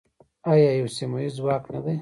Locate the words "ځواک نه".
1.39-1.79